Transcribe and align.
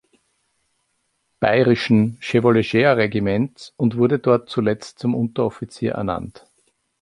Bayerischen 1.39 2.17
Chevauleger-Regiment 2.21 3.71
und 3.77 3.97
wurde 3.97 4.17
dort 4.17 4.49
zuletzt 4.49 4.97
zum 4.97 5.13
Unteroffizier 5.13 5.91
ernannt. 5.91 6.47